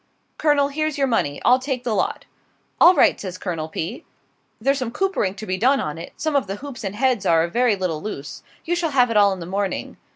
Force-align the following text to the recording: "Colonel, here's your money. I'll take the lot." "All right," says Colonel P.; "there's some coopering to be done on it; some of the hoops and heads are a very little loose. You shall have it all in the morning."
"Colonel, 0.39 0.69
here's 0.69 0.97
your 0.97 1.05
money. 1.05 1.39
I'll 1.45 1.59
take 1.59 1.83
the 1.83 1.93
lot." 1.93 2.25
"All 2.79 2.95
right," 2.95 3.21
says 3.21 3.37
Colonel 3.37 3.69
P.; 3.69 4.03
"there's 4.59 4.79
some 4.79 4.89
coopering 4.89 5.35
to 5.35 5.45
be 5.45 5.57
done 5.59 5.79
on 5.79 5.99
it; 5.99 6.13
some 6.17 6.35
of 6.35 6.47
the 6.47 6.55
hoops 6.55 6.83
and 6.83 6.95
heads 6.95 7.23
are 7.23 7.43
a 7.43 7.47
very 7.47 7.75
little 7.75 8.01
loose. 8.01 8.41
You 8.65 8.75
shall 8.75 8.89
have 8.97 9.11
it 9.11 9.17
all 9.17 9.31
in 9.31 9.39
the 9.41 9.45
morning." 9.45 9.97